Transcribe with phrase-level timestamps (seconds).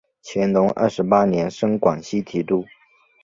[0.23, 2.65] 乾隆二十八年升广西提督。